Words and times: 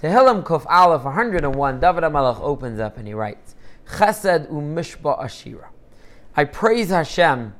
Tehillim 0.00 0.42
Kuf 0.42 0.64
Aleph 0.66 1.04
101, 1.04 1.80
David 1.80 2.04
HaMelech 2.04 2.40
opens 2.40 2.80
up 2.80 2.96
and 2.96 3.06
he 3.06 3.12
writes, 3.12 3.54
Chesed 3.86 4.50
u'mishba 4.50 5.22
ashira. 5.22 5.66
I 6.34 6.44
praise 6.44 6.88
Hashem 6.88 7.54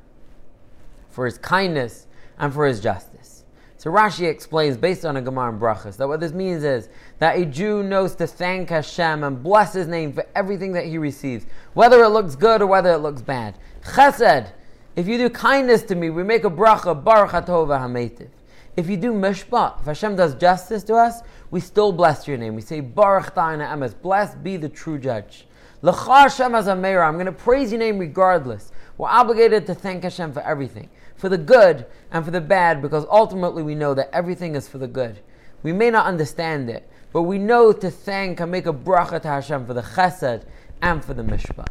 for 1.09 1.25
his 1.25 1.37
kindness 1.37 2.07
and 2.39 2.51
for 2.51 2.65
his 2.65 2.79
justice. 2.79 3.45
So 3.77 3.91
Rashi 3.91 4.27
explains, 4.27 4.75
based 4.75 5.05
on 5.05 5.17
a 5.17 5.21
Gemara 5.21 5.51
and 5.51 5.61
Brachas, 5.61 5.97
that 5.97 6.07
what 6.07 6.19
this 6.19 6.31
means 6.31 6.63
is 6.63 6.89
that 7.19 7.37
a 7.37 7.45
Jew 7.45 7.83
knows 7.83 8.15
to 8.15 8.25
thank 8.25 8.69
Hashem 8.69 9.23
and 9.23 9.43
bless 9.43 9.73
his 9.73 9.87
name 9.87 10.11
for 10.11 10.25
everything 10.35 10.71
that 10.73 10.85
he 10.85 10.97
receives, 10.97 11.45
whether 11.73 12.03
it 12.03 12.09
looks 12.09 12.35
good 12.35 12.63
or 12.63 12.67
whether 12.67 12.91
it 12.91 12.99
looks 12.99 13.21
bad. 13.21 13.57
Chesed, 13.83 14.51
if 14.95 15.07
you 15.07 15.17
do 15.19 15.29
kindness 15.29 15.83
to 15.83 15.95
me, 15.95 16.09
we 16.09 16.23
make 16.23 16.43
a 16.43 16.49
bracha, 16.49 17.03
Baruch 17.03 17.31
HaTov 17.31 17.67
HaMeitiv. 17.67 18.29
If 18.77 18.89
you 18.89 18.97
do 18.97 19.13
mishpat, 19.13 19.81
if 19.81 19.85
Hashem 19.85 20.15
does 20.15 20.35
justice 20.35 20.83
to 20.83 20.95
us, 20.95 21.21
we 21.51 21.59
still 21.59 21.91
bless 21.91 22.27
your 22.27 22.37
name. 22.37 22.55
We 22.55 22.61
say, 22.61 22.79
Baruch 22.79 23.35
Ta'ina 23.35 23.65
Emes, 23.65 23.93
blessed 24.01 24.41
be 24.41 24.57
the 24.57 24.69
true 24.69 24.97
judge. 24.97 25.45
L'cha 25.81 26.21
Hashem 26.23 26.55
as 26.55 26.67
I'm 26.67 26.81
going 26.81 27.25
to 27.25 27.31
praise 27.31 27.71
your 27.71 27.79
name 27.79 27.99
regardless. 27.99 28.71
We're 28.97 29.09
obligated 29.09 29.65
to 29.67 29.75
thank 29.75 30.03
Hashem 30.03 30.31
for 30.31 30.41
everything, 30.41 30.89
for 31.15 31.27
the 31.27 31.37
good 31.37 31.85
and 32.11 32.23
for 32.23 32.31
the 32.31 32.41
bad, 32.41 32.81
because 32.81 33.05
ultimately 33.09 33.63
we 33.63 33.75
know 33.75 33.93
that 33.93 34.09
everything 34.13 34.55
is 34.55 34.67
for 34.67 34.77
the 34.77 34.87
good. 34.87 35.19
We 35.63 35.73
may 35.73 35.89
not 35.89 36.05
understand 36.05 36.69
it, 36.69 36.89
but 37.11 37.23
we 37.23 37.37
know 37.37 37.73
to 37.73 37.91
thank 37.91 38.39
and 38.39 38.51
make 38.51 38.65
a 38.65 38.73
bracha 38.73 39.21
to 39.21 39.27
Hashem 39.27 39.65
for 39.65 39.73
the 39.73 39.81
chesed 39.81 40.43
and 40.81 41.03
for 41.03 41.13
the 41.13 41.23
mishpat. 41.23 41.67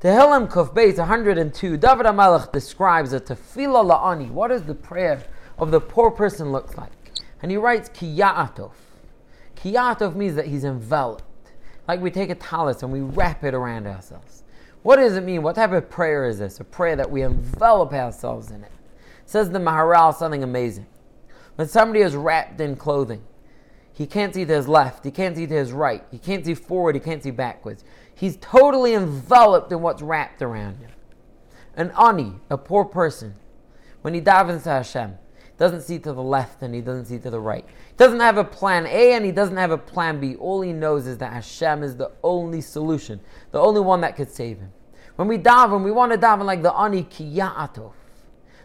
Tehillim 0.00 0.50
Kuf 0.50 0.74
Beis 0.74 0.98
102, 0.98 1.76
David 1.76 2.06
HaMelech 2.06 2.50
describes 2.50 3.12
a 3.12 3.20
tefillah 3.20 3.88
la'ani. 3.88 4.30
What 4.30 4.48
does 4.48 4.64
the 4.64 4.74
prayer 4.74 5.22
of 5.58 5.70
the 5.70 5.80
poor 5.80 6.10
person 6.10 6.50
look 6.50 6.76
like? 6.76 7.01
And 7.42 7.50
he 7.50 7.56
writes 7.56 7.88
kiyatov. 7.88 8.72
Kiyatov 9.56 10.14
means 10.14 10.36
that 10.36 10.46
he's 10.46 10.64
enveloped. 10.64 11.24
Like 11.88 12.00
we 12.00 12.10
take 12.10 12.30
a 12.30 12.34
talis 12.36 12.82
and 12.82 12.92
we 12.92 13.00
wrap 13.00 13.44
it 13.44 13.54
around 13.54 13.86
ourselves. 13.86 14.44
What 14.82 14.96
does 14.96 15.16
it 15.16 15.24
mean? 15.24 15.42
What 15.42 15.56
type 15.56 15.72
of 15.72 15.90
prayer 15.90 16.26
is 16.26 16.38
this? 16.38 16.60
A 16.60 16.64
prayer 16.64 16.96
that 16.96 17.10
we 17.10 17.22
envelop 17.22 17.92
ourselves 17.92 18.50
in 18.50 18.64
it. 18.64 18.72
Says 19.26 19.50
the 19.50 19.58
Maharal 19.58 20.14
something 20.14 20.42
amazing. 20.42 20.86
When 21.56 21.68
somebody 21.68 22.00
is 22.00 22.16
wrapped 22.16 22.60
in 22.60 22.76
clothing, 22.76 23.22
he 23.92 24.06
can't 24.06 24.34
see 24.34 24.44
to 24.44 24.54
his 24.54 24.68
left, 24.68 25.04
he 25.04 25.10
can't 25.10 25.36
see 25.36 25.46
to 25.46 25.54
his 25.54 25.72
right, 25.72 26.02
he 26.10 26.18
can't 26.18 26.44
see 26.44 26.54
forward, 26.54 26.94
he 26.94 27.00
can't 27.00 27.22
see 27.22 27.30
backwards. 27.30 27.84
He's 28.14 28.36
totally 28.38 28.94
enveloped 28.94 29.70
in 29.70 29.82
what's 29.82 30.02
wrapped 30.02 30.42
around 30.42 30.78
him. 30.78 30.90
An 31.76 31.92
ani, 31.98 32.34
a 32.50 32.56
poor 32.56 32.84
person, 32.84 33.34
when 34.00 34.14
he 34.14 34.20
davens 34.20 34.64
to 34.64 34.70
Hashem, 34.70 35.18
doesn't 35.58 35.82
see 35.82 35.98
to 36.00 36.12
the 36.12 36.22
left 36.22 36.62
and 36.62 36.74
he 36.74 36.80
doesn't 36.80 37.06
see 37.06 37.18
to 37.18 37.30
the 37.30 37.40
right. 37.40 37.64
He 37.64 37.96
doesn't 37.96 38.20
have 38.20 38.38
a 38.38 38.44
plan 38.44 38.86
A 38.86 39.12
and 39.12 39.24
he 39.24 39.32
doesn't 39.32 39.56
have 39.56 39.70
a 39.70 39.78
plan 39.78 40.20
B. 40.20 40.34
All 40.36 40.60
he 40.60 40.72
knows 40.72 41.06
is 41.06 41.18
that 41.18 41.32
Hashem 41.32 41.82
is 41.82 41.96
the 41.96 42.10
only 42.22 42.60
solution, 42.60 43.20
the 43.50 43.60
only 43.60 43.80
one 43.80 44.00
that 44.00 44.16
could 44.16 44.30
save 44.30 44.58
him. 44.58 44.72
When 45.16 45.28
we 45.28 45.38
daven, 45.38 45.84
we 45.84 45.92
want 45.92 46.12
to 46.12 46.18
daven 46.18 46.44
like 46.44 46.62
the 46.62 46.74
ani 46.74 47.04
kiyatov. 47.04 47.92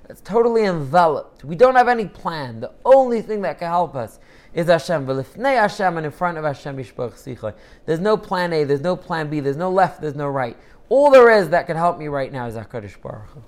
It's 0.10 0.22
totally 0.22 0.64
enveloped. 0.64 1.44
We 1.44 1.56
don't 1.56 1.76
have 1.76 1.90
any 1.90 2.06
plan. 2.06 2.62
The 2.62 2.72
only 2.86 3.22
thing 3.22 3.42
that 3.42 3.60
can 3.60 3.68
help 3.68 3.96
us 3.96 4.20
is 4.54 4.68
Hashem. 4.68 5.06
V'lifnei 5.06 5.60
Hashem 5.60 5.98
and 5.98 6.06
in 6.06 6.12
front 6.12 6.38
of 6.38 6.46
Hashem 6.46 6.78
There's 7.86 8.00
no 8.00 8.18
plan 8.18 8.54
A, 8.54 8.64
there's 8.64 8.82
no 8.82 8.96
plan 8.96 9.30
B, 9.30 9.42
there's 9.42 9.58
no 9.58 9.70
left, 9.70 10.02
there's 10.02 10.16
no 10.16 10.28
right. 10.28 10.56
All 10.90 11.12
there 11.12 11.30
is 11.30 11.50
that 11.50 11.68
can 11.68 11.76
help 11.76 11.98
me 11.98 12.08
right 12.08 12.32
now 12.32 12.48
is 12.48 12.56
HaKadosh 12.56 13.02
Baruch 13.02 13.30
Hu. 13.32 13.44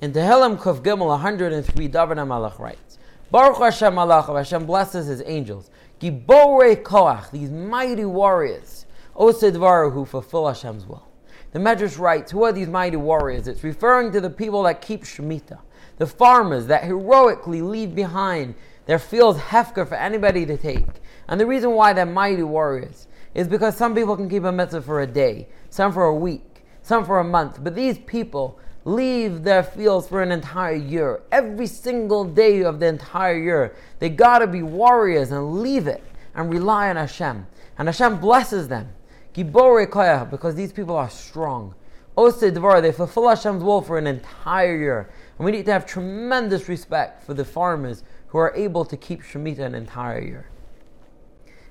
In 0.00 0.12
Tehillim 0.12 0.58
Kuf 0.58 0.82
Gimel 0.82 1.06
103, 1.06 1.88
David 1.88 2.18
HaMelech 2.18 2.58
writes, 2.58 2.98
Baruch 3.30 3.58
Hashem 3.58 3.94
Malach, 3.94 4.26
Hashem 4.26 4.66
blesses 4.66 5.06
his 5.06 5.22
angels. 5.24 5.70
Giborei 6.00 6.82
Koach, 6.82 7.30
these 7.30 7.50
mighty 7.50 8.04
warriors. 8.04 8.86
Osedvaru 9.14 9.92
who 9.92 10.04
fulfill 10.04 10.48
Hashem's 10.48 10.86
will. 10.86 11.06
The 11.52 11.60
Medrash 11.60 11.98
writes, 11.98 12.32
Who 12.32 12.42
are 12.42 12.52
these 12.52 12.68
mighty 12.68 12.96
warriors? 12.96 13.46
It's 13.46 13.62
referring 13.62 14.10
to 14.12 14.20
the 14.20 14.28
people 14.28 14.64
that 14.64 14.80
keep 14.80 15.04
Shemitah, 15.04 15.60
the 15.98 16.06
farmers 16.06 16.66
that 16.66 16.82
heroically 16.82 17.62
leave 17.62 17.94
behind 17.94 18.56
their 18.86 18.98
fields 18.98 19.38
hefker 19.38 19.86
for 19.88 19.94
anybody 19.94 20.44
to 20.46 20.56
take. 20.56 20.86
And 21.28 21.40
the 21.40 21.46
reason 21.46 21.70
why 21.70 21.92
they're 21.92 22.04
mighty 22.04 22.42
warriors 22.42 23.06
is 23.34 23.46
because 23.46 23.76
some 23.76 23.94
people 23.94 24.16
can 24.16 24.28
keep 24.28 24.42
a 24.42 24.52
mitzvah 24.52 24.82
for 24.82 25.00
a 25.00 25.06
day, 25.06 25.46
some 25.70 25.92
for 25.92 26.04
a 26.04 26.14
week, 26.14 26.64
some 26.82 27.04
for 27.04 27.20
a 27.20 27.24
month, 27.24 27.62
but 27.62 27.74
these 27.74 27.98
people 27.98 28.58
leave 28.84 29.44
their 29.44 29.62
fields 29.62 30.08
for 30.08 30.22
an 30.22 30.30
entire 30.30 30.74
year. 30.74 31.22
Every 31.32 31.66
single 31.66 32.24
day 32.24 32.62
of 32.62 32.80
the 32.80 32.86
entire 32.86 33.38
year, 33.38 33.76
they 33.98 34.10
gotta 34.10 34.46
be 34.46 34.62
warriors 34.62 35.30
and 35.30 35.60
leave 35.60 35.86
it 35.86 36.02
and 36.34 36.50
rely 36.50 36.90
on 36.90 36.96
Hashem. 36.96 37.46
And 37.78 37.88
Hashem 37.88 38.18
blesses 38.18 38.68
them. 38.68 38.90
Because 39.32 40.54
these 40.54 40.72
people 40.72 40.94
are 40.94 41.10
strong. 41.10 41.74
Oh, 42.16 42.26
Ose 42.26 42.52
Dvar, 42.52 42.80
they 42.80 42.92
fulfill 42.92 43.28
Hashem's 43.28 43.64
will 43.64 43.82
for 43.82 43.98
an 43.98 44.06
entire 44.06 44.76
year. 44.76 45.10
And 45.36 45.44
we 45.44 45.50
need 45.50 45.66
to 45.66 45.72
have 45.72 45.84
tremendous 45.84 46.68
respect 46.68 47.24
for 47.24 47.34
the 47.34 47.44
farmers 47.44 48.04
who 48.28 48.38
are 48.38 48.54
able 48.54 48.84
to 48.84 48.96
keep 48.96 49.22
Shemitah 49.22 49.58
an 49.58 49.74
entire 49.74 50.20
year. 50.20 50.50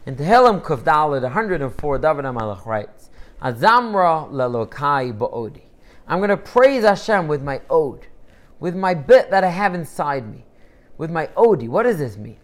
In 0.06 0.18
Tehillim 0.18 0.62
Kuf 0.62 0.84
Dalet 0.84 1.22
104, 1.22 1.98
David 2.00 2.26
HaMelech 2.26 2.66
writes, 2.66 3.10
Azamra 3.42 4.30
lelokai 4.30 5.18
ba'odi. 5.18 5.62
I'm 6.08 6.20
going 6.20 6.30
to 6.30 6.38
praise 6.38 6.84
Hashem 6.84 7.28
with 7.28 7.42
my 7.42 7.62
ode, 7.70 8.08
with 8.60 8.76
my 8.76 8.94
bit 8.94 9.32
that 9.32 9.44
I 9.44 9.50
have 9.50 9.74
inside 9.74 10.30
me, 10.30 10.46
with 10.98 11.10
my 11.10 11.30
odi. 11.38 11.68
What 11.68 11.84
does 11.84 11.98
this 11.98 12.18
mean? 12.18 12.38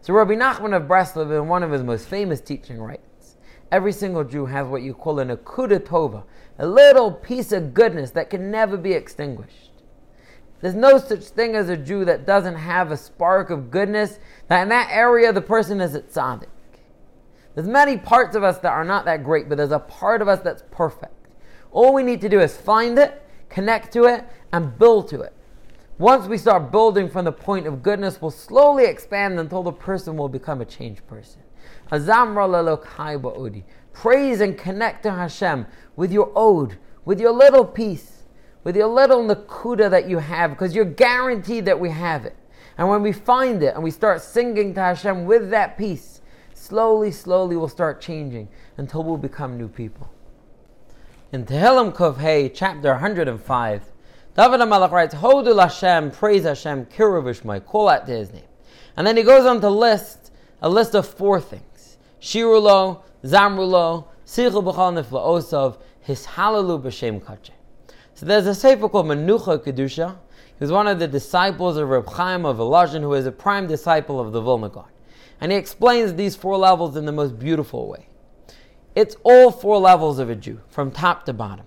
So 0.00 0.12
Rabbi 0.14 0.34
Nachman 0.34 0.76
of 0.76 0.84
Breslov, 0.84 1.36
in 1.36 1.48
one 1.48 1.62
of 1.62 1.70
his 1.70 1.82
most 1.82 2.08
famous 2.08 2.40
teaching, 2.40 2.78
writes, 2.80 3.36
Every 3.70 3.92
single 3.92 4.24
Jew 4.24 4.46
has 4.46 4.66
what 4.66 4.82
you 4.82 4.94
call 4.94 5.18
an 5.18 5.28
akuda 5.28 5.80
tova, 5.80 6.24
a 6.58 6.66
little 6.66 7.12
piece 7.12 7.52
of 7.52 7.74
goodness 7.74 8.10
that 8.12 8.30
can 8.30 8.50
never 8.50 8.76
be 8.76 8.92
extinguished. 8.92 9.70
There's 10.60 10.74
no 10.74 10.98
such 10.98 11.24
thing 11.24 11.54
as 11.54 11.68
a 11.68 11.76
Jew 11.76 12.04
that 12.04 12.26
doesn't 12.26 12.54
have 12.54 12.90
a 12.90 12.96
spark 12.96 13.50
of 13.50 13.70
goodness, 13.70 14.18
that 14.48 14.62
in 14.62 14.68
that 14.70 14.90
area 14.90 15.32
the 15.32 15.40
person 15.40 15.80
is 15.80 15.94
a 15.94 16.00
tzaddik. 16.00 16.48
There's 17.54 17.68
many 17.68 17.96
parts 17.96 18.36
of 18.36 18.44
us 18.44 18.58
that 18.58 18.72
are 18.72 18.84
not 18.84 19.04
that 19.06 19.24
great, 19.24 19.48
but 19.48 19.58
there's 19.58 19.72
a 19.72 19.78
part 19.78 20.22
of 20.22 20.28
us 20.28 20.40
that's 20.40 20.62
perfect. 20.70 21.25
All 21.72 21.92
we 21.92 22.02
need 22.02 22.20
to 22.22 22.28
do 22.28 22.40
is 22.40 22.56
find 22.56 22.98
it, 22.98 23.22
connect 23.48 23.92
to 23.92 24.04
it, 24.04 24.24
and 24.52 24.78
build 24.78 25.08
to 25.08 25.20
it. 25.20 25.32
Once 25.98 26.26
we 26.26 26.36
start 26.36 26.70
building 26.70 27.08
from 27.08 27.24
the 27.24 27.32
point 27.32 27.66
of 27.66 27.82
goodness, 27.82 28.20
we'll 28.20 28.30
slowly 28.30 28.84
expand 28.84 29.40
until 29.40 29.62
the 29.62 29.72
person 29.72 30.16
will 30.16 30.28
become 30.28 30.60
a 30.60 30.64
changed 30.64 31.06
person. 31.06 31.40
Praise 33.92 34.40
and 34.42 34.58
connect 34.58 35.02
to 35.04 35.10
Hashem 35.10 35.66
with 35.96 36.12
your 36.12 36.30
ode, 36.36 36.76
with 37.06 37.18
your 37.18 37.32
little 37.32 37.64
piece, 37.64 38.24
with 38.62 38.76
your 38.76 38.88
little 38.88 39.24
nakuda 39.24 39.88
that 39.90 40.06
you 40.06 40.18
have, 40.18 40.50
because 40.50 40.74
you're 40.74 40.84
guaranteed 40.84 41.64
that 41.64 41.80
we 41.80 41.88
have 41.88 42.26
it. 42.26 42.36
And 42.76 42.88
when 42.90 43.00
we 43.00 43.12
find 43.12 43.62
it 43.62 43.74
and 43.74 43.82
we 43.82 43.90
start 43.90 44.20
singing 44.20 44.74
to 44.74 44.80
Hashem 44.80 45.24
with 45.24 45.48
that 45.48 45.78
piece, 45.78 46.20
slowly, 46.52 47.10
slowly 47.10 47.56
we'll 47.56 47.68
start 47.68 48.02
changing 48.02 48.48
until 48.76 49.02
we'll 49.02 49.16
become 49.16 49.56
new 49.56 49.68
people. 49.68 50.10
In 51.32 51.44
Tehillim 51.44 51.92
Kuf 51.92 52.18
Hey, 52.18 52.48
chapter 52.48 52.92
105, 52.92 53.82
David 54.36 54.60
HaMelech 54.60 54.92
writes, 54.92 55.12
Hodul 55.16 55.60
Hashem, 55.60 56.12
praise 56.12 56.44
Hashem, 56.44 56.86
Kiruvishmai, 56.86 57.66
call 57.66 57.88
out 57.88 58.06
to 58.06 58.12
his 58.12 58.32
name. 58.32 58.44
And 58.96 59.04
then 59.04 59.16
he 59.16 59.24
goes 59.24 59.44
on 59.44 59.60
to 59.60 59.68
list 59.68 60.30
a 60.62 60.68
list 60.68 60.94
of 60.94 61.04
four 61.04 61.40
things. 61.40 61.98
Shirulo, 62.20 63.02
Zamrulo, 63.24 64.06
Sichel 64.24 64.62
B'chal 64.62 65.04
Osav, 65.04 65.78
Hishalalu 66.06 66.80
B'Shem 66.80 67.20
Kache. 67.20 67.50
So 68.14 68.24
there's 68.24 68.46
a 68.46 68.54
sefer 68.54 68.88
called 68.88 69.06
Menucha 69.06 69.58
Kedusha. 69.58 70.16
He 70.36 70.60
was 70.60 70.70
one 70.70 70.86
of 70.86 71.00
the 71.00 71.08
disciples 71.08 71.76
of 71.76 71.88
Reb 71.88 72.06
Chaim 72.06 72.46
of 72.46 72.58
Volozhin, 72.58 73.00
who 73.00 73.14
is 73.14 73.26
a 73.26 73.32
prime 73.32 73.66
disciple 73.66 74.20
of 74.20 74.30
the 74.30 74.40
Vilna 74.40 74.68
Gaon. 74.68 74.86
And 75.40 75.50
he 75.50 75.58
explains 75.58 76.14
these 76.14 76.36
four 76.36 76.56
levels 76.56 76.96
in 76.96 77.04
the 77.04 77.10
most 77.10 77.36
beautiful 77.36 77.88
way. 77.88 78.06
It's 78.96 79.14
all 79.24 79.50
four 79.50 79.76
levels 79.76 80.18
of 80.18 80.30
a 80.30 80.34
Jew, 80.34 80.58
from 80.68 80.90
top 80.90 81.26
to 81.26 81.34
bottom. 81.34 81.66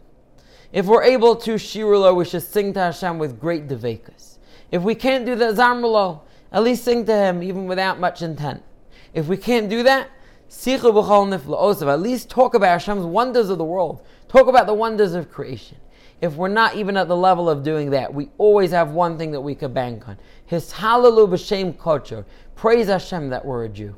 If 0.73 0.87
we're 0.87 1.03
able 1.03 1.35
to 1.35 1.51
shirulo, 1.53 2.15
we 2.15 2.25
should 2.25 2.41
sing 2.41 2.73
to 2.73 2.79
Hashem 2.79 3.19
with 3.19 3.39
great 3.39 3.67
devekas. 3.67 4.39
If 4.71 4.81
we 4.81 4.95
can't 4.95 5.27
do 5.27 5.35
the 5.35 5.53
zamrulo, 5.53 6.21
at 6.51 6.63
least 6.63 6.83
sing 6.83 7.05
to 7.05 7.13
Him 7.15 7.43
even 7.43 7.67
without 7.67 7.99
much 7.99 8.23
intent. 8.23 8.63
If 9.13 9.27
we 9.27 9.37
can't 9.37 9.69
do 9.69 9.83
that, 9.83 10.09
at 10.49 11.99
least 11.99 12.29
talk 12.31 12.55
about 12.55 12.71
Hashem's 12.71 13.05
wonders 13.05 13.51
of 13.51 13.59
the 13.59 13.63
world. 13.63 14.03
Talk 14.27 14.47
about 14.47 14.65
the 14.65 14.73
wonders 14.73 15.13
of 15.13 15.29
creation. 15.29 15.77
If 16.21 16.33
we're 16.33 16.47
not 16.47 16.75
even 16.75 16.97
at 16.97 17.07
the 17.07 17.15
level 17.15 17.47
of 17.47 17.61
doing 17.61 17.91
that, 17.91 18.11
we 18.11 18.29
always 18.39 18.71
have 18.71 18.89
one 18.89 19.19
thing 19.19 19.29
that 19.31 19.41
we 19.41 19.53
could 19.53 19.75
bank 19.75 20.09
on. 20.09 20.17
His 20.47 20.73
hallelu 20.73 21.29
b'shem 21.29 21.77
culture. 21.77 22.25
Praise 22.55 22.87
Hashem 22.87 23.29
that 23.29 23.45
we're 23.45 23.65
a 23.65 23.69
Jew. 23.69 23.95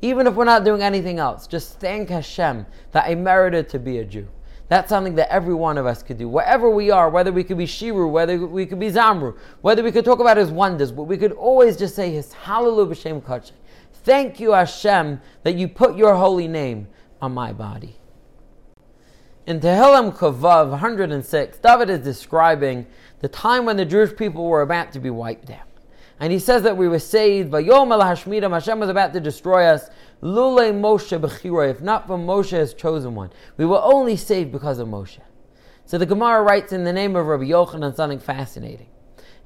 Even 0.00 0.26
if 0.26 0.34
we're 0.34 0.44
not 0.44 0.64
doing 0.64 0.82
anything 0.82 1.18
else, 1.18 1.46
just 1.46 1.80
thank 1.80 2.08
Hashem 2.08 2.66
that 2.92 3.06
I 3.06 3.14
merited 3.14 3.68
to 3.70 3.78
be 3.78 3.98
a 3.98 4.04
Jew. 4.04 4.28
That's 4.68 4.90
something 4.90 5.14
that 5.14 5.32
every 5.32 5.54
one 5.54 5.78
of 5.78 5.86
us 5.86 6.02
could 6.02 6.18
do. 6.18 6.28
Wherever 6.28 6.68
we 6.68 6.90
are, 6.90 7.08
whether 7.08 7.32
we 7.32 7.42
could 7.42 7.56
be 7.56 7.66
Shiru, 7.66 8.10
whether 8.10 8.46
we 8.46 8.66
could 8.66 8.78
be 8.78 8.90
Zamru, 8.90 9.36
whether 9.62 9.82
we 9.82 9.90
could 9.90 10.04
talk 10.04 10.20
about 10.20 10.36
his 10.36 10.50
wonders, 10.50 10.92
but 10.92 11.04
we 11.04 11.16
could 11.16 11.32
always 11.32 11.76
just 11.76 11.96
say 11.96 12.12
his 12.12 12.34
hallelu 12.34 12.86
b'shem 12.86 13.24
culture. 13.24 13.54
Thank 14.04 14.38
you, 14.38 14.52
Hashem, 14.52 15.20
that 15.42 15.54
you 15.54 15.68
put 15.68 15.96
your 15.96 16.14
holy 16.14 16.48
name 16.48 16.88
on 17.20 17.32
my 17.32 17.52
body. 17.52 17.96
In 19.46 19.60
Tehillim 19.60 20.14
Kuf 20.14 20.38
Vav 20.38 20.68
106, 20.68 21.58
David 21.58 21.88
is 21.88 22.00
describing 22.00 22.86
the 23.20 23.28
time 23.28 23.64
when 23.64 23.78
the 23.78 23.84
Jewish 23.86 24.14
people 24.14 24.46
were 24.46 24.60
about 24.60 24.92
to 24.92 25.00
be 25.00 25.08
wiped 25.08 25.50
out. 25.50 25.67
And 26.20 26.32
he 26.32 26.38
says 26.38 26.62
that 26.64 26.76
we 26.76 26.88
were 26.88 26.98
saved. 26.98 27.52
Vayom 27.52 27.92
el 27.92 28.00
Hashmidim, 28.00 28.50
Hashem 28.52 28.80
was 28.80 28.88
about 28.88 29.12
to 29.12 29.20
destroy 29.20 29.66
us. 29.66 29.88
Lule 30.22 30.72
Moshe 30.72 31.70
if 31.70 31.80
not 31.80 32.06
for 32.06 32.18
Moshe 32.18 32.50
has 32.50 32.74
chosen 32.74 33.14
one. 33.14 33.30
We 33.56 33.66
were 33.66 33.80
only 33.82 34.16
saved 34.16 34.50
because 34.50 34.78
of 34.80 34.88
Moshe. 34.88 35.20
So 35.84 35.96
the 35.96 36.06
Gemara 36.06 36.42
writes 36.42 36.72
in 36.72 36.84
the 36.84 36.92
name 36.92 37.14
of 37.14 37.26
Rabbi 37.26 37.44
Yochanan 37.44 37.94
something 37.94 38.18
fascinating. 38.18 38.88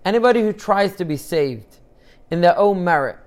Anybody 0.05 0.41
who 0.41 0.53
tries 0.53 0.97
to 0.97 1.05
be 1.05 1.17
saved 1.17 1.79
in 2.31 2.41
their 2.41 2.59
own 2.59 2.83
merit, 2.83 3.19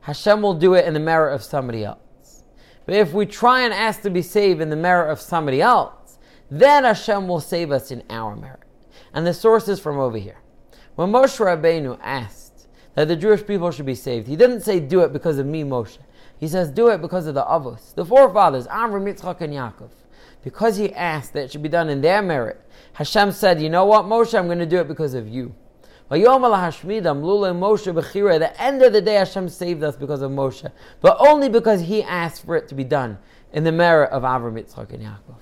Hashem 0.00 0.40
will 0.40 0.54
do 0.54 0.74
it 0.74 0.86
in 0.86 0.94
the 0.94 1.00
merit 1.00 1.34
of 1.34 1.42
somebody 1.42 1.84
else. 1.84 2.44
But 2.86 2.94
if 2.94 3.12
we 3.12 3.26
try 3.26 3.62
and 3.62 3.74
ask 3.74 4.00
to 4.02 4.10
be 4.10 4.22
saved 4.22 4.62
in 4.62 4.70
the 4.70 4.76
merit 4.76 5.10
of 5.10 5.20
somebody 5.20 5.60
else, 5.60 6.18
then 6.50 6.84
Hashem 6.84 7.28
will 7.28 7.40
save 7.40 7.70
us 7.70 7.90
in 7.90 8.02
our 8.08 8.34
merit. 8.34 8.62
And 9.12 9.26
the 9.26 9.34
source 9.34 9.68
is 9.68 9.80
from 9.80 9.98
over 9.98 10.16
here. 10.16 10.38
When 10.94 11.12
Moshe 11.12 11.38
Rabbeinu 11.38 11.98
asked, 12.02 12.47
that 12.98 13.06
the 13.06 13.14
Jewish 13.14 13.46
people 13.46 13.70
should 13.70 13.86
be 13.86 13.94
saved. 13.94 14.26
He 14.26 14.34
didn't 14.34 14.62
say 14.62 14.80
do 14.80 15.02
it 15.02 15.12
because 15.12 15.38
of 15.38 15.46
me, 15.46 15.62
Moshe. 15.62 15.98
He 16.40 16.48
says 16.48 16.68
do 16.68 16.88
it 16.88 17.00
because 17.00 17.28
of 17.28 17.34
the 17.34 17.44
Avos, 17.44 17.94
the 17.94 18.04
forefathers, 18.04 18.66
Avram, 18.66 19.04
Yitzchak, 19.04 19.40
and 19.40 19.52
Yaakov. 19.52 19.90
Because 20.42 20.78
he 20.78 20.92
asked 20.92 21.32
that 21.34 21.44
it 21.44 21.52
should 21.52 21.62
be 21.62 21.68
done 21.68 21.88
in 21.90 22.00
their 22.00 22.22
merit, 22.22 22.60
Hashem 22.94 23.30
said, 23.30 23.62
you 23.62 23.70
know 23.70 23.84
what, 23.84 24.06
Moshe, 24.06 24.36
I'm 24.36 24.46
going 24.46 24.58
to 24.58 24.66
do 24.66 24.78
it 24.78 24.88
because 24.88 25.14
of 25.14 25.28
you. 25.28 25.54
At 26.10 26.18
the 26.18 26.26
end 28.58 28.82
of 28.82 28.92
the 28.92 29.00
day, 29.00 29.14
Hashem 29.14 29.48
saved 29.48 29.84
us 29.84 29.94
because 29.94 30.20
of 30.20 30.32
Moshe, 30.32 30.68
but 31.00 31.16
only 31.20 31.48
because 31.48 31.82
he 31.82 32.02
asked 32.02 32.46
for 32.46 32.56
it 32.56 32.66
to 32.66 32.74
be 32.74 32.82
done 32.82 33.18
in 33.52 33.62
the 33.62 33.70
merit 33.70 34.10
of 34.10 34.24
Avram, 34.24 34.60
Yitzchak, 34.60 34.92
and 34.92 35.04
Yaakov. 35.04 35.38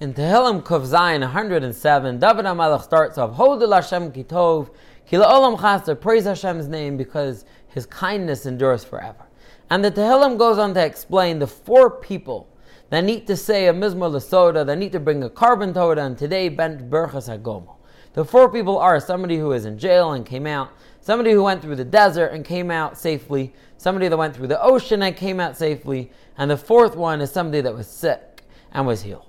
In 0.00 0.12
Tehillim 0.12 0.62
Zayin 0.62 1.20
107, 1.20 2.18
David 2.18 2.44
HaMelech 2.44 2.82
starts 2.82 3.16
off, 3.16 3.36
Hodel 3.36 3.72
Hashem 3.72 4.12
Kitov, 4.12 4.68
Kila 5.06 5.26
Olam 5.26 5.58
Chasar, 5.58 6.00
praise 6.00 6.24
Hashem's 6.24 6.68
name 6.68 6.96
because 6.96 7.44
His 7.68 7.86
kindness 7.86 8.46
endures 8.46 8.84
forever. 8.84 9.26
And 9.70 9.84
the 9.84 9.90
Tehillim 9.90 10.38
goes 10.38 10.58
on 10.58 10.74
to 10.74 10.84
explain 10.84 11.38
the 11.38 11.46
four 11.46 11.90
people 11.90 12.48
that 12.90 13.04
need 13.04 13.26
to 13.26 13.36
say 13.36 13.68
a 13.68 13.72
Mizmor 13.72 14.10
Lasoda, 14.12 14.66
that 14.66 14.76
need 14.76 14.92
to 14.92 15.00
bring 15.00 15.22
a 15.22 15.30
korban 15.30 15.72
toda, 15.72 16.04
and 16.04 16.18
today 16.18 16.50
bent 16.50 16.90
Birkas 16.90 17.26
HaGomel. 17.26 17.76
The 18.12 18.24
four 18.24 18.50
people 18.50 18.76
are 18.76 19.00
somebody 19.00 19.38
who 19.38 19.52
is 19.52 19.64
in 19.64 19.78
jail 19.78 20.12
and 20.12 20.26
came 20.26 20.46
out, 20.46 20.72
somebody 21.00 21.32
who 21.32 21.42
went 21.42 21.62
through 21.62 21.76
the 21.76 21.86
desert 21.86 22.26
and 22.26 22.44
came 22.44 22.70
out 22.70 22.98
safely, 22.98 23.54
somebody 23.78 24.08
that 24.08 24.16
went 24.18 24.36
through 24.36 24.48
the 24.48 24.62
ocean 24.62 25.02
and 25.02 25.16
came 25.16 25.40
out 25.40 25.56
safely, 25.56 26.12
and 26.36 26.50
the 26.50 26.56
fourth 26.56 26.94
one 26.94 27.22
is 27.22 27.32
somebody 27.32 27.62
that 27.62 27.74
was 27.74 27.86
sick 27.86 28.44
and 28.72 28.86
was 28.86 29.02
healed. 29.02 29.26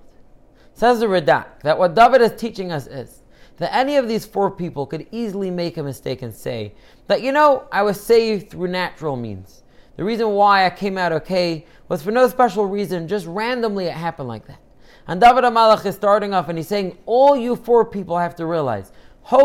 Says 0.74 1.00
the 1.00 1.06
Radak 1.06 1.62
that 1.62 1.80
what 1.80 1.96
David 1.96 2.22
is 2.22 2.34
teaching 2.40 2.72
us 2.72 2.88
is 2.88 3.23
that 3.57 3.75
any 3.75 3.97
of 3.97 4.07
these 4.07 4.25
four 4.25 4.50
people 4.50 4.85
could 4.85 5.07
easily 5.11 5.51
make 5.51 5.77
a 5.77 5.83
mistake 5.83 6.21
and 6.21 6.33
say 6.33 6.73
that, 7.07 7.21
you 7.21 7.31
know, 7.31 7.67
I 7.71 7.83
was 7.83 8.01
saved 8.01 8.50
through 8.50 8.67
natural 8.67 9.15
means. 9.15 9.63
The 9.95 10.03
reason 10.03 10.29
why 10.29 10.65
I 10.65 10.69
came 10.69 10.97
out 10.97 11.11
okay 11.11 11.65
was 11.88 12.01
for 12.01 12.11
no 12.11 12.27
special 12.27 12.65
reason, 12.65 13.07
just 13.07 13.27
randomly 13.27 13.85
it 13.85 13.94
happened 13.94 14.27
like 14.27 14.47
that. 14.47 14.59
And 15.07 15.21
David 15.21 15.44
HaMelech 15.44 15.85
is 15.85 15.95
starting 15.95 16.33
off 16.33 16.50
and 16.50 16.57
he's 16.57 16.67
saying, 16.67 16.97
all 17.05 17.35
you 17.35 17.55
four 17.55 17.85
people 17.85 18.17
have 18.17 18.35
to 18.38 18.45
realize, 18.45 18.91
There's 19.29 19.44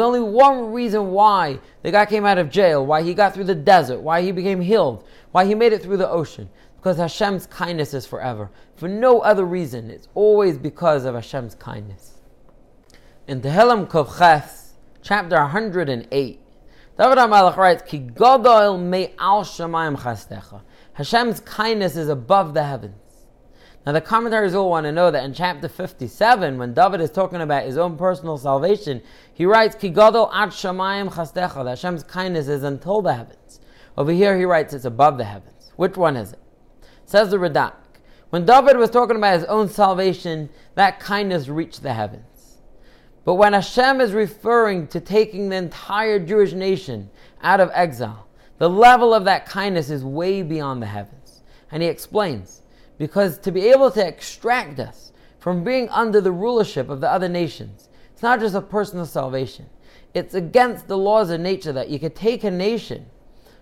only 0.00 0.20
one 0.20 0.72
reason 0.72 1.10
why 1.10 1.58
the 1.82 1.90
guy 1.90 2.06
came 2.06 2.24
out 2.24 2.38
of 2.38 2.50
jail, 2.50 2.86
why 2.86 3.02
he 3.02 3.14
got 3.14 3.34
through 3.34 3.44
the 3.44 3.54
desert, 3.54 4.00
why 4.00 4.22
he 4.22 4.32
became 4.32 4.60
healed, 4.60 5.04
why 5.32 5.44
he 5.44 5.54
made 5.54 5.72
it 5.72 5.82
through 5.82 5.98
the 5.98 6.10
ocean 6.10 6.48
because 6.80 6.96
Hashem's 6.96 7.46
kindness 7.46 7.92
is 7.92 8.06
forever. 8.06 8.50
For 8.76 8.88
no 8.88 9.20
other 9.20 9.44
reason. 9.44 9.90
It's 9.90 10.08
always 10.14 10.56
because 10.56 11.04
of 11.04 11.14
Hashem's 11.14 11.54
kindness. 11.54 12.22
In 13.28 13.42
Tehillim 13.42 13.86
Kuf 13.86 14.16
Ches, 14.16 14.72
chapter 15.02 15.36
108, 15.36 16.08
David 16.08 17.18
HaMelech 17.18 17.56
writes, 17.56 17.82
Ki 17.86 17.98
Godol 17.98 18.82
me 18.82 19.12
al 19.18 19.44
shamayim 19.44 19.98
chastecha. 19.98 20.62
Hashem's 20.94 21.40
kindness 21.40 21.96
is 21.96 22.08
above 22.08 22.54
the 22.54 22.64
heavens. 22.64 22.94
Now 23.84 23.92
the 23.92 24.00
commentaries 24.00 24.54
all 24.54 24.70
want 24.70 24.84
to 24.84 24.92
know 24.92 25.10
that 25.10 25.22
in 25.22 25.34
chapter 25.34 25.68
57, 25.68 26.56
when 26.56 26.72
David 26.72 27.02
is 27.02 27.10
talking 27.10 27.42
about 27.42 27.64
his 27.64 27.76
own 27.76 27.98
personal 27.98 28.38
salvation, 28.38 29.02
he 29.34 29.44
writes, 29.44 29.74
Ki 29.74 29.90
Godol 29.90 30.30
ad 30.32 30.48
shamayim 30.48 31.12
chastecha. 31.12 31.68
Hashem's 31.68 32.04
kindness 32.04 32.48
is 32.48 32.62
until 32.62 33.02
the 33.02 33.12
heavens. 33.12 33.60
Over 33.98 34.12
here 34.12 34.38
he 34.38 34.46
writes 34.46 34.72
it's 34.72 34.86
above 34.86 35.18
the 35.18 35.24
heavens. 35.24 35.72
Which 35.76 35.98
one 35.98 36.16
is 36.16 36.32
it? 36.32 36.38
Says 37.10 37.32
the 37.32 37.38
Radak, 37.38 37.72
when 38.28 38.46
David 38.46 38.76
was 38.76 38.88
talking 38.88 39.16
about 39.16 39.40
his 39.40 39.48
own 39.48 39.68
salvation, 39.68 40.48
that 40.76 41.00
kindness 41.00 41.48
reached 41.48 41.82
the 41.82 41.92
heavens. 41.92 42.58
But 43.24 43.34
when 43.34 43.52
Hashem 43.52 44.00
is 44.00 44.12
referring 44.12 44.86
to 44.86 45.00
taking 45.00 45.48
the 45.48 45.56
entire 45.56 46.20
Jewish 46.20 46.52
nation 46.52 47.10
out 47.42 47.58
of 47.58 47.72
exile, 47.74 48.28
the 48.58 48.70
level 48.70 49.12
of 49.12 49.24
that 49.24 49.44
kindness 49.44 49.90
is 49.90 50.04
way 50.04 50.44
beyond 50.44 50.80
the 50.80 50.86
heavens. 50.86 51.42
And 51.72 51.82
he 51.82 51.88
explains, 51.88 52.62
because 52.96 53.38
to 53.38 53.50
be 53.50 53.70
able 53.70 53.90
to 53.90 54.06
extract 54.06 54.78
us 54.78 55.10
from 55.40 55.64
being 55.64 55.88
under 55.88 56.20
the 56.20 56.30
rulership 56.30 56.88
of 56.88 57.00
the 57.00 57.10
other 57.10 57.28
nations, 57.28 57.88
it's 58.12 58.22
not 58.22 58.38
just 58.38 58.54
a 58.54 58.60
personal 58.60 59.04
salvation. 59.04 59.66
It's 60.14 60.34
against 60.34 60.86
the 60.86 60.96
laws 60.96 61.30
of 61.30 61.40
nature 61.40 61.72
that 61.72 61.90
you 61.90 61.98
could 61.98 62.14
take 62.14 62.44
a 62.44 62.52
nation 62.52 63.06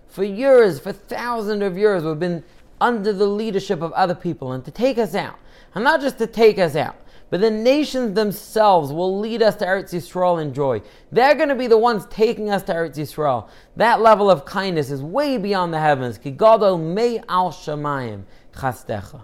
for 0.09 0.23
years, 0.23 0.79
for 0.79 0.91
thousands 0.91 1.61
of 1.61 1.77
years, 1.77 2.03
we've 2.03 2.19
been 2.19 2.43
under 2.81 3.13
the 3.13 3.27
leadership 3.27 3.81
of 3.81 3.91
other 3.93 4.15
people 4.15 4.51
and 4.51 4.63
to 4.65 4.71
take 4.71 4.97
us 4.97 5.15
out. 5.15 5.39
And 5.75 5.83
not 5.83 6.01
just 6.01 6.17
to 6.17 6.27
take 6.27 6.57
us 6.57 6.75
out, 6.75 6.95
but 7.29 7.41
the 7.41 7.51
nations 7.51 8.15
themselves 8.15 8.91
will 8.91 9.19
lead 9.19 9.43
us 9.43 9.55
to 9.57 9.65
Eretz 9.65 9.93
Yisrael 9.93 10.41
in 10.41 10.53
joy. 10.53 10.81
They're 11.11 11.35
going 11.35 11.49
to 11.49 11.55
be 11.55 11.67
the 11.67 11.77
ones 11.77 12.07
taking 12.09 12.49
us 12.49 12.63
to 12.63 12.73
Eretz 12.73 12.97
Yisrael. 12.97 13.49
That 13.75 14.01
level 14.01 14.31
of 14.31 14.45
kindness 14.45 14.89
is 14.89 15.03
way 15.03 15.37
beyond 15.37 15.73
the 15.73 15.79
heavens. 15.79 16.17
Ki 16.17 16.31
gadol 16.31 16.77
me 16.77 17.19
al 17.29 17.51
shamayim 17.51 18.23
chastecha. 18.53 19.21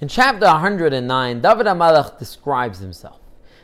In 0.00 0.08
chapter 0.08 0.46
109, 0.46 1.40
David 1.40 1.66
HaMelech 1.66 2.18
describes 2.18 2.80
himself. 2.80 3.20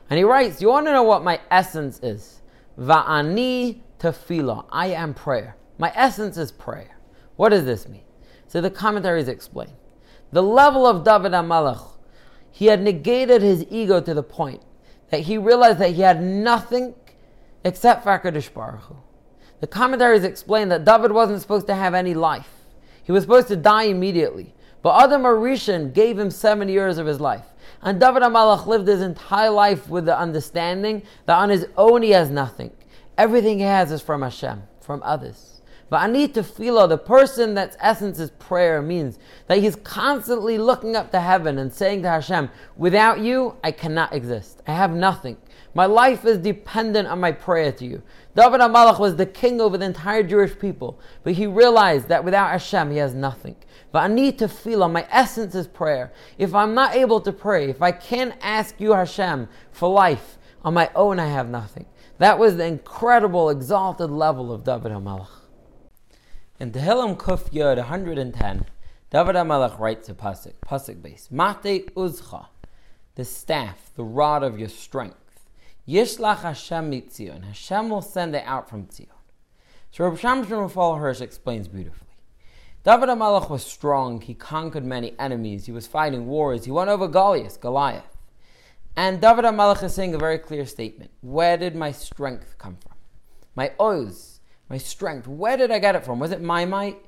And 0.09 0.17
he 0.17 0.25
writes, 0.25 0.63
You 0.63 0.69
want 0.69 0.87
to 0.87 0.93
know 0.93 1.03
what 1.03 1.25
my 1.25 1.41
essence 1.51 1.99
is? 2.01 2.41
Va'ani 2.79 3.81
tefillah. 3.99 4.65
I 4.71 4.89
am 4.89 5.15
prayer. 5.15 5.57
My 5.79 5.93
essence 5.97 6.37
is 6.37 6.53
prayer. 6.53 6.97
What 7.35 7.49
does 7.49 7.65
this 7.65 7.89
mean? 7.89 8.03
So 8.49 8.61
the 8.61 8.71
commentaries 8.71 9.29
explain. 9.29 9.69
The 10.33 10.43
level 10.43 10.87
of 10.87 11.05
David 11.05 11.33
HaMelech, 11.33 11.87
he 12.51 12.67
had 12.67 12.83
negated 12.83 13.43
his 13.43 13.65
ego 13.71 14.01
to 14.01 14.15
the 14.15 14.23
point 14.23 14.63
that 15.11 15.21
he 15.21 15.39
realized 15.39 15.79
that 15.79 15.93
he 15.93 16.03
had 16.03 16.23
nothing 16.23 16.95
except 17.65 18.03
for 18.03 18.19
Baruch 18.19 18.81
Hu. 18.83 18.97
The 19.61 19.67
commentaries 19.67 20.25
explain 20.25 20.69
that 20.69 20.85
David 20.85 21.13
wasn't 21.13 21.41
supposed 21.41 21.67
to 21.67 21.75
have 21.75 21.95
any 21.95 22.15
life. 22.15 22.51
He 23.03 23.13
was 23.13 23.23
supposed 23.23 23.49
to 23.49 23.57
die 23.57 23.85
immediately. 23.85 24.55
But 24.83 25.03
Adam 25.03 25.23
HaRishon 25.23 25.93
gave 25.93 26.19
him 26.19 26.31
seven 26.31 26.69
years 26.69 26.99
of 26.99 27.07
his 27.07 27.21
life. 27.21 27.47
And 27.83 27.99
David 28.01 28.23
HaMelech 28.23 28.67
lived 28.67 28.87
his 28.87 29.03
entire 29.03 29.51
life 29.51 29.89
with 29.89 30.05
the 30.07 30.19
understanding 30.19 31.03
that 31.27 31.39
on 31.39 31.51
his 31.51 31.67
own 31.77 32.03
he 32.03 32.11
has 32.11 32.31
nothing. 32.31 32.71
Everything 33.17 33.59
he 33.59 33.65
has 33.65 33.91
is 33.91 34.01
from 34.01 34.23
Hashem, 34.23 34.63
from 34.81 35.03
others. 35.03 35.58
But 35.91 36.03
I 36.03 36.07
need 36.07 36.35
to 36.35 36.43
feel 36.43 36.87
the 36.87 36.99
person 36.99 37.55
that's 37.55 37.77
essence 37.81 38.19
is 38.19 38.31
prayer 38.33 38.83
means 38.83 39.19
that 39.47 39.59
he's 39.59 39.77
constantly 39.77 40.59
looking 40.59 40.95
up 40.95 41.11
to 41.13 41.21
heaven 41.21 41.59
and 41.59 41.73
saying 41.73 42.03
to 42.03 42.09
Hashem, 42.11 42.51
without 42.77 43.21
you, 43.21 43.57
I 43.65 43.73
cannot 43.73 44.13
exist. 44.13 44.63
I 44.67 44.73
have 44.73 44.93
nothing. 44.93 45.39
My 45.75 45.87
life 45.87 46.25
is 46.25 46.39
dependent 46.39 47.09
on 47.09 47.21
my 47.21 47.33
prayer 47.33 47.73
to 47.73 47.85
you. 47.87 48.03
David 48.35 48.61
HaMelech 48.61 48.99
was 48.99 49.17
the 49.17 49.27
king 49.27 49.61
over 49.61 49.79
the 49.79 49.87
entire 49.87 50.23
Jewish 50.23 50.59
people, 50.59 51.01
but 51.23 51.35
he 51.35 51.47
realized 51.47 52.09
that 52.09 52.25
without 52.25 52.51
Hashem, 52.51 52.91
he 52.91 52.99
has 52.99 53.15
nothing. 53.15 53.57
But 53.91 54.01
I 54.01 54.09
need 54.09 54.39
to 54.41 54.49
feel 54.49 54.87
my 54.89 55.07
essence 55.11 55.55
is 55.55 55.67
prayer. 55.67 56.13
If 56.37 56.55
I'm 56.55 56.75
not 56.75 56.95
able 56.95 57.21
to 57.23 57.33
pray, 57.33 57.71
if 57.71 57.81
I 57.81 57.93
can't 57.93 58.35
ask 58.43 58.79
you, 58.79 58.93
Hashem, 58.93 59.49
for 59.73 59.89
life, 59.89 60.37
on 60.63 60.75
my 60.75 60.91
own, 60.95 61.19
I 61.19 61.29
have 61.29 61.49
nothing. 61.49 61.87
That 62.19 62.39
was 62.39 62.57
the 62.57 62.67
incredible, 62.67 63.49
exalted 63.49 64.11
level 64.11 64.53
of 64.53 64.65
David 64.65 64.93
HaMelech. 64.93 65.38
In 66.61 66.73
Tehillim 66.73 67.17
Kuf 67.17 67.53
Yod 67.53 67.79
110, 67.79 68.67
David 69.11 69.37
HaMelech 69.37 69.79
writes 69.79 70.09
a 70.09 70.15
pasuk, 70.15 70.55
pasuk 70.61 71.01
base, 71.01 71.29
Mate 71.31 71.95
Uzcha, 71.95 72.47
the 73.15 73.25
staff, 73.25 73.93
the 73.95 74.03
rod 74.03 74.43
of 74.43 74.59
your 74.59 74.69
strength. 74.69 75.47
Yishlach 75.87 76.41
Hashem 76.41 76.91
mitzion, 76.91 77.45
Hashem 77.45 77.89
will 77.89 78.03
send 78.03 78.35
it 78.35 78.43
out 78.45 78.69
from 78.69 78.87
Tzion. 78.87 79.07
So 79.93 80.03
Rabbi 80.03 80.17
Shamshon 80.17 80.69
Refael 80.69 80.99
Hirsch 80.99 81.21
explains 81.21 81.69
beautifully. 81.69 82.09
David 82.83 83.09
HaMelech 83.09 83.49
was 83.49 83.63
strong, 83.63 84.21
he 84.21 84.35
conquered 84.35 84.85
many 84.85 85.15
enemies, 85.17 85.67
he 85.67 85.73
was 85.73 85.87
fighting 85.87 86.27
wars, 86.27 86.65
he 86.65 86.73
won 86.73 86.89
over 86.89 87.07
Goliath, 87.07 87.61
Goliath. 87.61 88.17
And 88.97 89.21
David 89.21 89.45
HaMelech 89.45 89.85
is 89.85 89.95
saying 89.95 90.13
a 90.13 90.19
very 90.19 90.39
clear 90.39 90.67
statement. 90.67 91.13
Where 91.21 91.57
did 91.57 91.77
my 91.77 91.93
strength 91.93 92.59
come 92.59 92.79
from? 92.83 92.97
My 93.55 93.71
oz, 93.79 94.38
My 94.69 94.79
strength. 94.79 95.27
Where 95.27 95.57
did 95.57 95.71
I 95.71 95.79
get 95.79 95.97
it 95.97 96.05
from? 96.05 96.19
Was 96.19 96.31
it 96.31 96.43
my 96.43 96.65
might? 96.65 96.99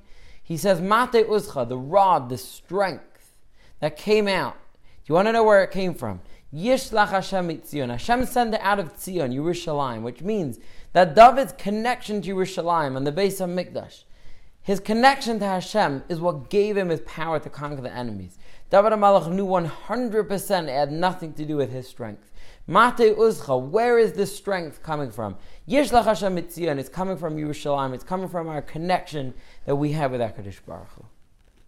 He 0.42 0.56
says, 0.56 0.80
Mate 0.80 1.28
Uzcha, 1.28 1.68
the 1.68 1.78
rod, 1.78 2.28
the 2.28 2.38
strength 2.38 3.32
that 3.80 3.96
came 3.96 4.26
out. 4.26 4.56
Do 4.82 5.12
you 5.12 5.14
want 5.14 5.28
to 5.28 5.32
know 5.32 5.44
where 5.44 5.62
it 5.62 5.70
came 5.70 5.94
from? 5.94 6.20
Yishlach 6.52 7.10
Hashem 7.10 7.48
Tzion. 7.48 7.90
Hashem 7.90 8.26
sent 8.26 8.54
it 8.54 8.60
out 8.60 8.78
of 8.78 8.94
Tzion, 8.96 9.34
Yerushalayim, 9.34 10.02
which 10.02 10.22
means 10.22 10.58
that 10.92 11.14
David's 11.14 11.52
connection 11.52 12.20
to 12.22 12.34
Yerushalayim 12.34 12.96
and 12.96 13.06
the 13.06 13.12
base 13.12 13.40
of 13.40 13.50
Mikdash, 13.50 14.04
his 14.62 14.80
connection 14.80 15.38
to 15.38 15.44
Hashem 15.44 16.04
is 16.08 16.20
what 16.20 16.50
gave 16.50 16.76
him 16.76 16.88
his 16.90 17.00
power 17.02 17.38
to 17.38 17.48
conquer 17.48 17.82
the 17.82 17.92
enemies. 17.92 18.36
David 18.70 18.92
HaMelech 18.92 19.30
knew 19.32 19.46
100% 19.46 20.64
it 20.64 20.68
had 20.68 20.92
nothing 20.92 21.32
to 21.34 21.44
do 21.44 21.56
with 21.56 21.72
his 21.72 21.88
strength. 21.88 22.29
Mate 22.70 23.16
Uzcha, 23.16 23.60
where 23.60 23.98
is 23.98 24.12
this 24.12 24.36
strength 24.36 24.80
coming 24.80 25.10
from? 25.10 25.36
Yishlach 25.68 26.04
Hashem 26.04 26.36
Tzion, 26.36 26.78
it's 26.78 26.88
coming 26.88 27.16
from 27.16 27.36
Yerushalayim, 27.36 27.92
it's 27.94 28.04
coming 28.04 28.28
from 28.28 28.46
our 28.46 28.62
connection 28.62 29.34
that 29.64 29.74
we 29.74 29.90
have 29.90 30.12
with 30.12 30.20
HaKadosh 30.20 30.64
Baruch 30.64 30.86
Hu. 30.90 31.04